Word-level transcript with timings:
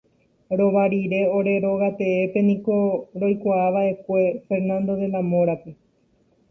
Rova 0.59 0.83
rire 0.91 1.21
ore 1.37 1.53
rogateépe 1.65 2.39
niko 2.47 2.77
roikova'ekue 3.19 4.23
Fernando 4.47 4.93
de 5.01 5.07
la 5.13 5.21
Mora-pe. 5.31 5.71